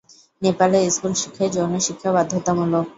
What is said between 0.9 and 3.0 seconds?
School শিক্ষায় যৌন শিক্ষা বাধ্যতামূলক।